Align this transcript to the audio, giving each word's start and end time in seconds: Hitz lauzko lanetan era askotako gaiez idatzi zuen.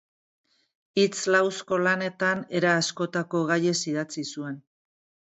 Hitz 1.01 1.19
lauzko 1.35 1.79
lanetan 1.87 2.41
era 2.61 2.71
askotako 2.79 3.43
gaiez 3.53 3.77
idatzi 3.93 4.25
zuen. 4.33 4.57